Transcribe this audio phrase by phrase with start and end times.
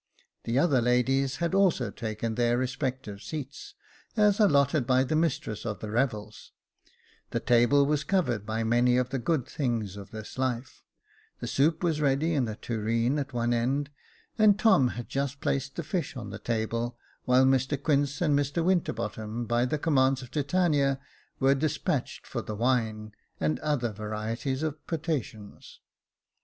[0.45, 3.75] The other ladies had also taken their respective seats,
[4.17, 6.53] as allotted by the mistress of the revels;
[7.29, 10.81] the table was covered by many of the good things of this life;
[11.39, 13.91] the soup was ready in a tureen at one end,
[14.39, 19.45] and Tom had just placed the fish on the table, while Mr Quince and Winterbottom,
[19.45, 20.99] by the commands of Titania,
[21.39, 25.79] were despatched for the wine and other varieties of potations.